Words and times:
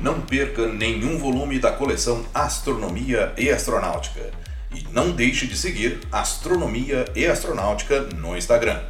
Não 0.00 0.18
perca 0.18 0.66
nenhum 0.66 1.18
volume 1.18 1.58
da 1.58 1.72
coleção 1.72 2.24
Astronomia 2.32 3.34
e 3.36 3.50
Astronáutica. 3.50 4.30
E 4.74 4.86
não 4.92 5.10
deixe 5.10 5.46
de 5.46 5.54
seguir 5.54 6.00
Astronomia 6.10 7.04
e 7.14 7.26
Astronáutica 7.26 8.00
no 8.16 8.34
Instagram. 8.34 8.80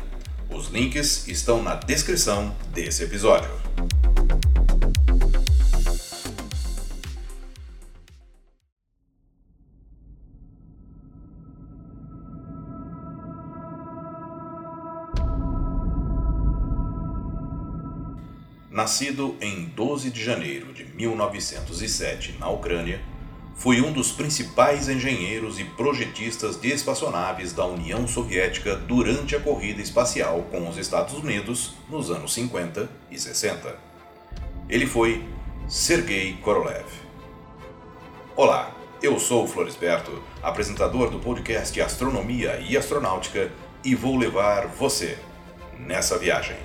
Os 0.48 0.68
links 0.68 1.26
estão 1.26 1.62
na 1.62 1.74
descrição 1.74 2.54
desse 2.72 3.02
episódio. 3.02 3.50
Nascido 18.80 19.36
em 19.42 19.66
12 19.66 20.10
de 20.10 20.24
janeiro 20.24 20.72
de 20.72 20.86
1907 20.86 22.36
na 22.40 22.48
Ucrânia, 22.48 22.98
foi 23.54 23.82
um 23.82 23.92
dos 23.92 24.10
principais 24.10 24.88
engenheiros 24.88 25.60
e 25.60 25.64
projetistas 25.64 26.58
de 26.58 26.68
espaçonaves 26.68 27.52
da 27.52 27.66
União 27.66 28.08
Soviética 28.08 28.74
durante 28.74 29.36
a 29.36 29.40
corrida 29.40 29.82
espacial 29.82 30.46
com 30.50 30.66
os 30.66 30.78
Estados 30.78 31.12
Unidos 31.12 31.74
nos 31.90 32.10
anos 32.10 32.32
50 32.32 32.88
e 33.10 33.18
60. 33.18 33.76
Ele 34.66 34.86
foi 34.86 35.28
Sergei 35.68 36.38
Korolev. 36.42 36.86
Olá, 38.34 38.74
eu 39.02 39.20
sou 39.20 39.46
Floresberto, 39.46 40.22
apresentador 40.42 41.10
do 41.10 41.18
podcast 41.18 41.78
Astronomia 41.82 42.58
e 42.66 42.78
Astronáutica, 42.78 43.52
e 43.84 43.94
vou 43.94 44.16
levar 44.16 44.68
você 44.68 45.18
nessa 45.78 46.18
viagem. 46.18 46.56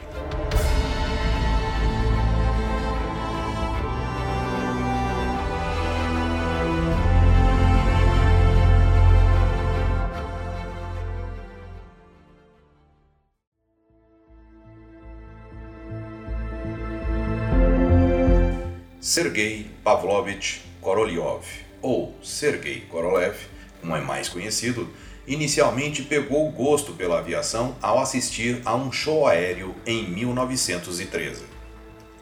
Sergei 19.08 19.70
Pavlovich 19.84 20.64
Korolev, 20.82 21.44
ou 21.80 22.16
Sergei 22.24 22.82
Korolev, 22.90 23.36
como 23.80 23.96
é 23.96 24.02
mais 24.02 24.28
conhecido, 24.28 24.90
inicialmente 25.28 26.02
pegou 26.02 26.50
gosto 26.50 26.92
pela 26.94 27.20
aviação 27.20 27.76
ao 27.84 28.00
assistir 28.00 28.64
a 28.66 28.74
um 28.74 28.92
show 28.92 29.28
aéreo 29.28 29.76
em 29.86 30.10
1913. 30.10 31.44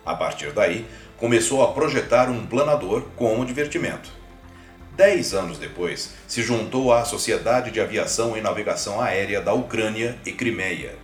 A 0.06 0.14
partir 0.14 0.52
daí, 0.52 0.86
começou 1.16 1.64
a 1.64 1.72
projetar 1.72 2.30
um 2.30 2.46
planador 2.46 3.04
como 3.16 3.46
divertimento. 3.46 4.12
Dez 4.94 5.34
anos 5.34 5.58
depois, 5.58 6.14
se 6.28 6.44
juntou 6.44 6.92
à 6.92 7.06
Sociedade 7.06 7.72
de 7.72 7.80
Aviação 7.80 8.36
e 8.36 8.42
Navegação 8.42 9.00
Aérea 9.00 9.40
da 9.40 9.54
Ucrânia 9.54 10.20
e 10.26 10.34
Crimeia. 10.34 10.98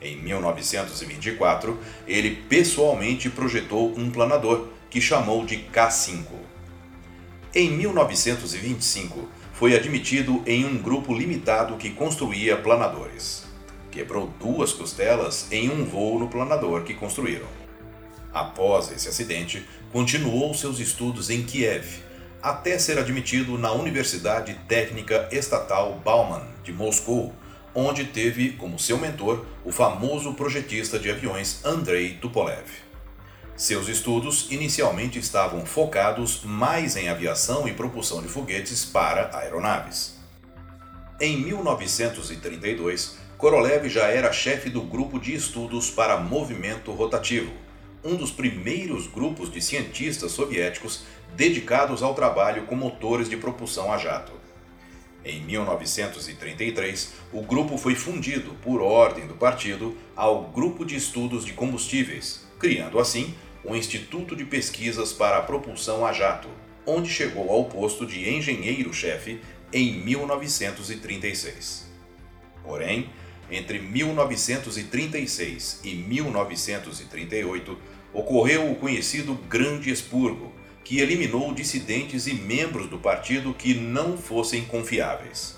Em 0.00 0.16
1924, 0.16 1.78
ele 2.08 2.30
pessoalmente 2.48 3.28
projetou 3.28 3.92
um 3.94 4.10
planador 4.10 4.68
que 4.90 5.00
chamou 5.00 5.44
de 5.44 5.58
K5. 5.72 6.24
Em 7.54 7.70
1925, 7.70 9.28
foi 9.52 9.74
admitido 9.74 10.42
em 10.46 10.66
um 10.66 10.76
grupo 10.76 11.14
limitado 11.14 11.76
que 11.76 11.90
construía 11.90 12.56
planadores. 12.56 13.44
Quebrou 13.90 14.30
duas 14.38 14.72
costelas 14.72 15.50
em 15.50 15.70
um 15.70 15.84
voo 15.84 16.18
no 16.18 16.28
planador 16.28 16.82
que 16.82 16.92
construíram. 16.92 17.48
Após 18.32 18.92
esse 18.92 19.08
acidente, 19.08 19.66
continuou 19.90 20.52
seus 20.52 20.78
estudos 20.78 21.30
em 21.30 21.42
Kiev, 21.42 22.02
até 22.42 22.78
ser 22.78 22.98
admitido 22.98 23.56
na 23.56 23.72
Universidade 23.72 24.54
Técnica 24.68 25.26
Estatal 25.32 25.98
Bauman 26.04 26.46
de 26.62 26.70
Moscou, 26.70 27.34
onde 27.74 28.04
teve 28.04 28.50
como 28.52 28.78
seu 28.78 28.98
mentor 28.98 29.46
o 29.64 29.72
famoso 29.72 30.34
projetista 30.34 30.98
de 30.98 31.10
aviões 31.10 31.64
Andrei 31.64 32.18
Tupolev. 32.20 32.85
Seus 33.56 33.88
estudos 33.88 34.48
inicialmente 34.50 35.18
estavam 35.18 35.64
focados 35.64 36.42
mais 36.44 36.94
em 36.94 37.08
aviação 37.08 37.66
e 37.66 37.72
propulsão 37.72 38.20
de 38.20 38.28
foguetes 38.28 38.84
para 38.84 39.34
aeronaves. 39.34 40.14
Em 41.18 41.38
1932, 41.38 43.16
Korolev 43.38 43.88
já 43.88 44.08
era 44.08 44.30
chefe 44.30 44.68
do 44.68 44.82
grupo 44.82 45.18
de 45.18 45.34
estudos 45.34 45.90
para 45.90 46.18
movimento 46.18 46.92
rotativo, 46.92 47.50
um 48.04 48.14
dos 48.14 48.30
primeiros 48.30 49.06
grupos 49.06 49.50
de 49.50 49.62
cientistas 49.62 50.32
soviéticos 50.32 51.04
dedicados 51.34 52.02
ao 52.02 52.14
trabalho 52.14 52.66
com 52.66 52.76
motores 52.76 53.26
de 53.26 53.38
propulsão 53.38 53.90
a 53.90 53.96
jato. 53.96 54.32
Em 55.24 55.40
1933, 55.40 57.14
o 57.32 57.40
grupo 57.40 57.78
foi 57.78 57.94
fundido, 57.94 58.54
por 58.62 58.82
ordem 58.82 59.26
do 59.26 59.34
partido, 59.34 59.96
ao 60.14 60.44
Grupo 60.44 60.84
de 60.84 60.94
Estudos 60.94 61.44
de 61.44 61.54
Combustíveis, 61.54 62.46
criando 62.58 62.98
assim 62.98 63.34
o 63.68 63.74
Instituto 63.74 64.36
de 64.36 64.44
Pesquisas 64.44 65.12
para 65.12 65.38
a 65.38 65.42
Propulsão 65.42 66.06
a 66.06 66.12
Jato, 66.12 66.48
onde 66.86 67.10
chegou 67.10 67.50
ao 67.50 67.64
posto 67.64 68.06
de 68.06 68.32
engenheiro-chefe 68.32 69.40
em 69.72 69.94
1936. 70.04 71.90
Porém, 72.62 73.10
entre 73.50 73.80
1936 73.80 75.80
e 75.82 75.94
1938, 75.94 77.76
ocorreu 78.12 78.70
o 78.70 78.76
conhecido 78.76 79.34
Grande 79.48 79.90
Expurgo, 79.90 80.52
que 80.84 81.00
eliminou 81.00 81.52
dissidentes 81.52 82.28
e 82.28 82.34
membros 82.34 82.88
do 82.88 82.98
partido 82.98 83.52
que 83.52 83.74
não 83.74 84.16
fossem 84.16 84.64
confiáveis. 84.64 85.56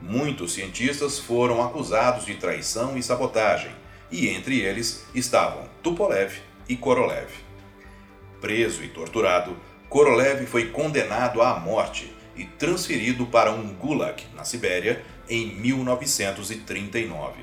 Muitos 0.00 0.52
cientistas 0.52 1.18
foram 1.18 1.60
acusados 1.62 2.26
de 2.26 2.34
traição 2.34 2.98
e 2.98 3.02
sabotagem, 3.02 3.72
e 4.10 4.28
entre 4.28 4.60
eles 4.60 5.06
estavam 5.14 5.66
Tupolev 5.82 6.34
e 6.68 6.76
Korolev. 6.76 7.28
Preso 8.40 8.82
e 8.82 8.88
torturado, 8.88 9.56
Korolev 9.88 10.46
foi 10.46 10.66
condenado 10.66 11.42
à 11.42 11.58
morte 11.58 12.12
e 12.34 12.44
transferido 12.44 13.26
para 13.26 13.52
um 13.52 13.74
gulag 13.74 14.24
na 14.34 14.44
Sibéria 14.44 15.04
em 15.28 15.54
1939. 15.54 17.42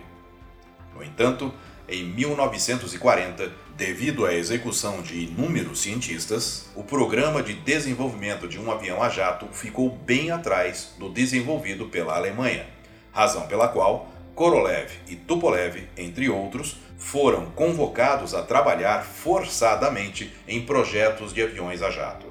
No 0.96 1.04
entanto, 1.04 1.54
em 1.88 2.04
1940, 2.04 3.52
devido 3.76 4.26
à 4.26 4.34
execução 4.34 5.02
de 5.02 5.24
inúmeros 5.24 5.82
cientistas, 5.82 6.70
o 6.76 6.84
programa 6.84 7.42
de 7.42 7.54
desenvolvimento 7.54 8.48
de 8.48 8.60
um 8.60 8.72
avião 8.72 9.02
a 9.02 9.10
jato 9.10 9.48
ficou 9.54 9.90
bem 9.90 10.30
atrás 10.32 10.94
do 11.00 11.10
desenvolvido 11.10 11.88
pela 11.88 12.16
Alemanha, 12.16 12.68
razão 13.12 13.48
pela 13.48 13.68
qual 13.68 14.12
Korolev 14.36 14.90
e 15.08 15.16
Tupolev, 15.16 15.88
entre 15.98 16.30
outros, 16.30 16.78
foram 17.00 17.46
convocados 17.52 18.36
a 18.36 18.44
trabalhar 18.44 19.04
forçadamente 19.04 20.32
em 20.48 20.66
projetos 20.66 21.34
de 21.34 21.42
aviões 21.42 21.82
a 21.82 21.90
jato. 21.90 22.28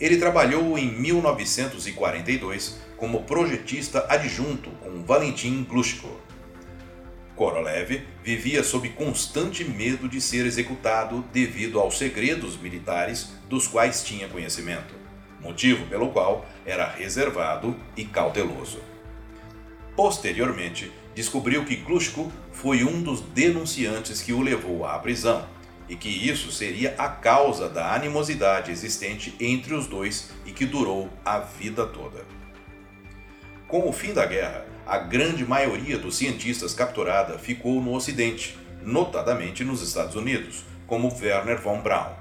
Ele 0.00 0.16
trabalhou 0.16 0.76
em 0.76 0.90
1942 0.90 2.80
como 2.96 3.22
projetista 3.22 4.06
adjunto 4.08 4.70
com 4.82 5.04
Valentin 5.04 5.62
Glushko. 5.62 6.20
Korolev 7.36 8.02
vivia 8.22 8.64
sob 8.64 8.88
constante 8.90 9.64
medo 9.64 10.08
de 10.08 10.20
ser 10.20 10.46
executado 10.46 11.24
devido 11.32 11.78
aos 11.78 11.98
segredos 11.98 12.56
militares 12.56 13.34
dos 13.48 13.68
quais 13.68 14.02
tinha 14.02 14.28
conhecimento, 14.28 14.94
motivo 15.40 15.86
pelo 15.86 16.08
qual 16.08 16.46
era 16.64 16.86
reservado 16.88 17.76
e 17.96 18.04
cauteloso. 18.04 18.80
Posteriormente, 19.94 20.90
descobriu 21.14 21.64
que 21.64 21.76
Glushko 21.76 22.32
foi 22.52 22.84
um 22.84 23.02
dos 23.02 23.20
denunciantes 23.20 24.22
que 24.22 24.32
o 24.32 24.40
levou 24.40 24.84
à 24.86 24.98
prisão 24.98 25.46
e 25.88 25.96
que 25.96 26.08
isso 26.08 26.50
seria 26.50 26.94
a 26.96 27.08
causa 27.08 27.68
da 27.68 27.94
animosidade 27.94 28.70
existente 28.70 29.34
entre 29.38 29.74
os 29.74 29.86
dois 29.86 30.30
e 30.46 30.52
que 30.52 30.64
durou 30.64 31.10
a 31.24 31.38
vida 31.38 31.84
toda. 31.86 32.24
Com 33.68 33.88
o 33.88 33.92
fim 33.92 34.12
da 34.12 34.24
guerra, 34.24 34.66
a 34.86 34.98
grande 34.98 35.44
maioria 35.44 35.98
dos 35.98 36.16
cientistas 36.16 36.74
capturada 36.74 37.38
ficou 37.38 37.80
no 37.80 37.94
Ocidente, 37.94 38.58
notadamente 38.82 39.64
nos 39.64 39.82
Estados 39.82 40.14
Unidos, 40.14 40.64
como 40.86 41.14
Werner 41.20 41.60
von 41.60 41.80
Braun. 41.80 42.12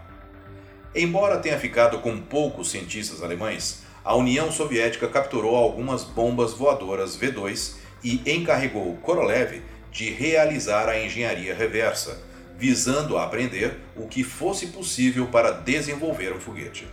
Embora 0.94 1.40
tenha 1.40 1.58
ficado 1.58 2.00
com 2.00 2.20
poucos 2.20 2.72
cientistas 2.72 3.24
alemães, 3.24 3.84
a 4.04 4.16
União 4.16 4.52
Soviética 4.52 5.08
capturou 5.08 5.56
algumas 5.56 6.04
bombas 6.04 6.54
voadoras 6.54 7.18
V2 7.18 7.81
e 8.04 8.22
encarregou 8.26 8.96
Korolev 8.98 9.62
de 9.92 10.10
realizar 10.10 10.88
a 10.88 11.00
engenharia 11.00 11.54
reversa, 11.54 12.22
visando 12.58 13.18
aprender 13.18 13.78
o 13.96 14.08
que 14.08 14.24
fosse 14.24 14.68
possível 14.68 15.28
para 15.28 15.52
desenvolver 15.52 16.34
um 16.34 16.40
foguete. 16.40 16.88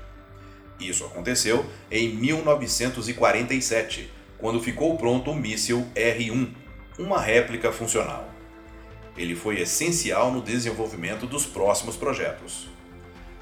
Isso 0.80 1.04
aconteceu 1.04 1.64
em 1.90 2.08
1947, 2.08 4.10
quando 4.38 4.60
ficou 4.60 4.96
pronto 4.96 5.30
o 5.30 5.34
míssil 5.34 5.86
R-1, 5.94 6.48
uma 6.98 7.20
réplica 7.20 7.72
funcional. 7.72 8.28
Ele 9.16 9.34
foi 9.34 9.60
essencial 9.60 10.32
no 10.32 10.40
desenvolvimento 10.40 11.26
dos 11.26 11.44
próximos 11.44 11.96
projetos. 11.96 12.68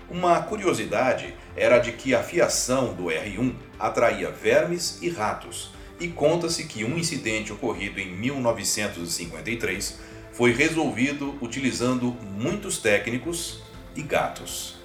Uma 0.08 0.40
curiosidade 0.40 1.34
era 1.56 1.78
de 1.78 1.92
que 1.92 2.14
a 2.14 2.22
fiação 2.22 2.94
do 2.94 3.04
R1 3.04 3.54
atraía 3.78 4.30
vermes 4.30 4.98
e 5.02 5.10
ratos, 5.10 5.72
e 5.98 6.08
conta-se 6.08 6.64
que 6.64 6.84
um 6.84 6.98
incidente 6.98 7.52
ocorrido 7.52 8.00
em 8.00 8.14
1953 8.16 9.98
foi 10.32 10.52
resolvido 10.52 11.36
utilizando 11.40 12.14
muitos 12.38 12.78
técnicos 12.78 13.62
e 13.94 14.02
gatos. 14.02 14.76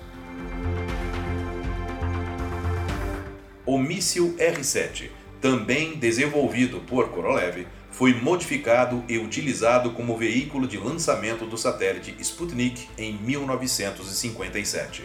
O 3.65 3.77
míssil 3.77 4.35
R-7, 4.37 5.09
também 5.39 5.95
desenvolvido 5.95 6.79
por 6.81 7.09
Korolev, 7.09 7.67
foi 7.91 8.13
modificado 8.13 9.03
e 9.07 9.17
utilizado 9.17 9.91
como 9.91 10.17
veículo 10.17 10.67
de 10.67 10.77
lançamento 10.77 11.45
do 11.45 11.57
satélite 11.57 12.15
Sputnik 12.19 12.87
em 12.97 13.13
1957. 13.17 15.03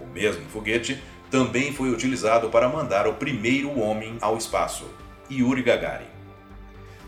O 0.00 0.06
mesmo 0.06 0.44
foguete 0.50 1.00
também 1.30 1.72
foi 1.72 1.90
utilizado 1.90 2.50
para 2.50 2.68
mandar 2.68 3.06
o 3.06 3.14
primeiro 3.14 3.78
homem 3.78 4.18
ao 4.20 4.36
espaço, 4.36 4.84
Yuri 5.38 5.62
Gagarin. 5.62 6.06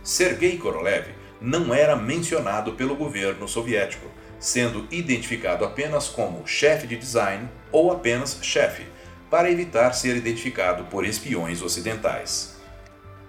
Sergei 0.02 0.58
Korolev 0.58 1.08
não 1.40 1.74
era 1.74 1.96
mencionado 1.96 2.72
pelo 2.72 2.96
governo 2.96 3.46
soviético, 3.46 4.06
sendo 4.38 4.86
identificado 4.90 5.64
apenas 5.64 6.08
como 6.08 6.46
chefe 6.46 6.86
de 6.86 6.96
design 6.96 7.48
ou 7.72 7.92
apenas 7.92 8.38
chefe, 8.42 8.86
para 9.30 9.50
evitar 9.50 9.94
ser 9.94 10.16
identificado 10.16 10.84
por 10.84 11.04
espiões 11.04 11.62
ocidentais. 11.62 12.54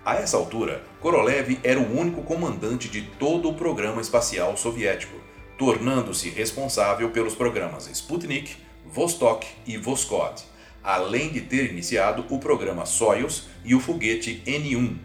A 0.05 0.15
essa 0.15 0.37
altura, 0.37 0.83
Korolev 1.01 1.57
era 1.63 1.79
o 1.79 1.99
único 1.99 2.21
comandante 2.21 2.87
de 2.87 3.01
todo 3.01 3.49
o 3.49 3.55
programa 3.55 4.01
espacial 4.01 4.55
soviético, 4.55 5.17
tornando-se 5.57 6.29
responsável 6.29 7.09
pelos 7.09 7.33
programas 7.33 7.87
Sputnik, 7.87 8.55
Vostok 8.85 9.47
e 9.65 9.77
Voskhod, 9.77 10.43
além 10.85 11.29
de 11.29 11.41
ter 11.41 11.71
iniciado 11.71 12.25
o 12.29 12.37
programa 12.37 12.85
Soyuz 12.85 13.47
e 13.65 13.73
o 13.73 13.79
foguete 13.79 14.43
N-1, 14.45 14.95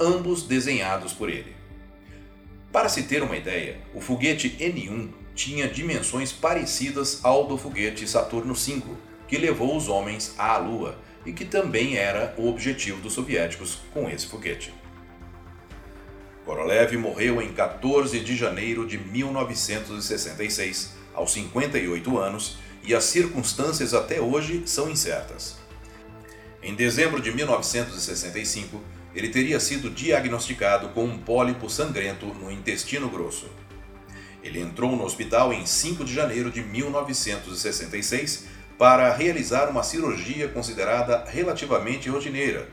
ambos 0.00 0.42
desenhados 0.42 1.12
por 1.12 1.30
ele. 1.30 1.56
Para 2.72 2.88
se 2.88 3.04
ter 3.04 3.22
uma 3.22 3.36
ideia, 3.36 3.78
o 3.94 4.00
foguete 4.00 4.56
N-1 4.58 5.10
tinha 5.36 5.68
dimensões 5.68 6.32
parecidas 6.32 7.20
ao 7.24 7.46
do 7.46 7.56
foguete 7.56 8.06
Saturno 8.08 8.52
V, 8.52 8.82
que 9.28 9.38
levou 9.38 9.76
os 9.76 9.88
homens 9.88 10.34
à 10.36 10.58
Lua 10.58 10.98
e 11.24 11.32
que 11.32 11.44
também 11.44 11.96
era 11.96 12.34
o 12.36 12.48
objetivo 12.48 13.00
dos 13.00 13.12
soviéticos 13.12 13.78
com 13.94 14.10
esse 14.10 14.26
foguete. 14.26 14.74
Korolev 16.44 16.96
morreu 16.96 17.40
em 17.40 17.52
14 17.52 18.18
de 18.20 18.34
janeiro 18.34 18.86
de 18.86 18.98
1966, 18.98 20.94
aos 21.14 21.32
58 21.32 22.18
anos, 22.18 22.58
e 22.82 22.94
as 22.94 23.04
circunstâncias 23.04 23.94
até 23.94 24.20
hoje 24.20 24.62
são 24.66 24.88
incertas. 24.90 25.56
Em 26.62 26.74
dezembro 26.74 27.20
de 27.20 27.32
1965, 27.32 28.82
ele 29.14 29.28
teria 29.28 29.58
sido 29.60 29.90
diagnosticado 29.90 30.88
com 30.90 31.04
um 31.04 31.18
pólipo 31.18 31.68
sangrento 31.68 32.26
no 32.26 32.50
intestino 32.50 33.08
grosso. 33.08 33.46
Ele 34.42 34.60
entrou 34.60 34.96
no 34.96 35.04
hospital 35.04 35.52
em 35.52 35.66
5 35.66 36.04
de 36.04 36.14
janeiro 36.14 36.50
de 36.50 36.62
1966 36.62 38.46
para 38.78 39.12
realizar 39.12 39.68
uma 39.68 39.82
cirurgia 39.82 40.48
considerada 40.48 41.24
relativamente 41.28 42.08
rotineira, 42.08 42.68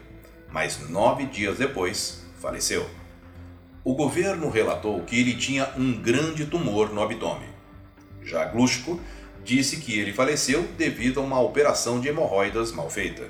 mas 0.51 0.87
nove 0.89 1.25
dias 1.25 1.57
depois 1.57 2.23
faleceu. 2.39 2.87
O 3.83 3.95
governo 3.95 4.49
relatou 4.49 5.01
que 5.03 5.19
ele 5.19 5.35
tinha 5.35 5.71
um 5.77 5.93
grande 5.93 6.45
tumor 6.45 6.93
no 6.93 7.01
abdômen. 7.01 7.49
Já 8.23 8.45
Glushko 8.45 8.99
disse 9.45 9.77
que 9.77 9.97
ele 9.97 10.11
faleceu 10.11 10.63
devido 10.75 11.19
a 11.19 11.23
uma 11.23 11.39
operação 11.39 12.01
de 12.01 12.09
hemorroidas 12.09 12.71
mal 12.71 12.89
feita. 12.89 13.29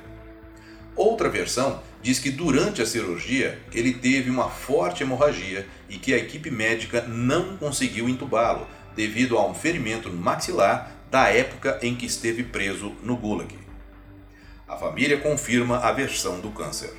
Outra 0.95 1.27
versão 1.27 1.83
diz 2.01 2.19
que 2.19 2.31
durante 2.31 2.81
a 2.81 2.85
cirurgia 2.85 3.59
ele 3.73 3.93
teve 3.93 4.29
uma 4.29 4.49
forte 4.49 5.03
hemorragia 5.03 5.67
e 5.89 5.97
que 5.97 6.13
a 6.13 6.17
equipe 6.17 6.49
médica 6.49 7.01
não 7.01 7.57
conseguiu 7.57 8.07
entubá-lo 8.07 8.65
devido 8.95 9.37
a 9.37 9.45
um 9.45 9.53
ferimento 9.53 10.09
maxilar 10.09 10.91
da 11.11 11.27
época 11.27 11.77
em 11.81 11.95
que 11.95 12.05
esteve 12.05 12.43
preso 12.43 12.95
no 13.03 13.17
Gulag. 13.17 13.53
A 14.65 14.77
família 14.77 15.17
confirma 15.17 15.79
a 15.79 15.91
versão 15.91 16.39
do 16.39 16.49
câncer. 16.49 16.93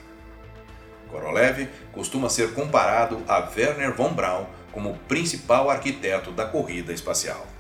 Korolev 1.09 1.69
costuma 1.93 2.29
ser 2.29 2.53
comparado 2.53 3.23
a 3.27 3.39
Werner 3.57 3.95
von 3.95 4.13
Braun 4.13 4.45
como 4.73 4.99
principal 5.09 5.71
arquiteto 5.71 6.31
da 6.33 6.45
corrida 6.45 6.93
espacial. 6.93 7.56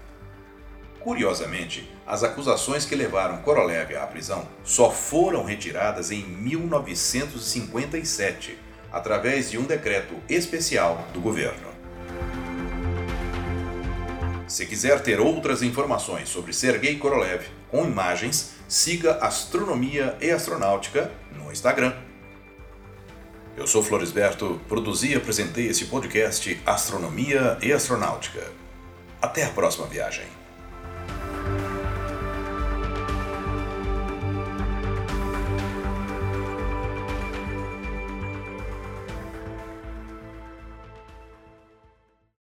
Curiosamente, 1.06 1.88
as 2.04 2.24
acusações 2.24 2.84
que 2.84 2.96
levaram 2.96 3.38
Korolev 3.38 3.94
à 3.94 4.04
prisão 4.08 4.48
só 4.64 4.90
foram 4.90 5.44
retiradas 5.44 6.10
em 6.10 6.24
1957, 6.24 8.58
através 8.90 9.48
de 9.48 9.56
um 9.56 9.62
decreto 9.62 10.16
especial 10.28 11.06
do 11.14 11.20
governo. 11.20 11.68
Se 14.48 14.66
quiser 14.66 15.00
ter 15.00 15.20
outras 15.20 15.62
informações 15.62 16.28
sobre 16.28 16.52
Sergei 16.52 16.96
Korolev 16.96 17.46
com 17.70 17.84
imagens, 17.84 18.54
siga 18.66 19.18
Astronomia 19.18 20.18
e 20.20 20.32
Astronáutica 20.32 21.12
no 21.38 21.52
Instagram. 21.52 21.94
Eu 23.56 23.68
sou 23.68 23.80
Floresberto, 23.80 24.60
produzi 24.66 25.12
e 25.12 25.14
apresentei 25.14 25.68
esse 25.68 25.84
podcast 25.84 26.60
Astronomia 26.66 27.56
e 27.62 27.72
Astronáutica. 27.72 28.50
Até 29.22 29.44
a 29.44 29.50
próxima 29.50 29.86
viagem. 29.86 30.26